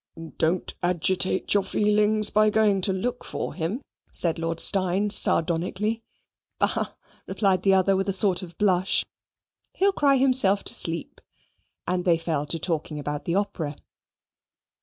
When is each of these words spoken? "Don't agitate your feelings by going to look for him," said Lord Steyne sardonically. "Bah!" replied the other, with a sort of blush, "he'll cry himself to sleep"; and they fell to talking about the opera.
"Don't 0.39 0.73
agitate 0.81 1.53
your 1.53 1.61
feelings 1.61 2.31
by 2.31 2.49
going 2.49 2.81
to 2.81 2.91
look 2.91 3.23
for 3.23 3.53
him," 3.53 3.83
said 4.11 4.39
Lord 4.39 4.59
Steyne 4.59 5.11
sardonically. 5.11 6.01
"Bah!" 6.57 6.93
replied 7.27 7.61
the 7.61 7.75
other, 7.75 7.95
with 7.95 8.09
a 8.09 8.11
sort 8.11 8.41
of 8.41 8.57
blush, 8.57 9.05
"he'll 9.73 9.91
cry 9.93 10.17
himself 10.17 10.63
to 10.63 10.73
sleep"; 10.73 11.21
and 11.85 12.03
they 12.03 12.17
fell 12.17 12.47
to 12.47 12.57
talking 12.57 12.97
about 12.97 13.25
the 13.25 13.35
opera. 13.35 13.75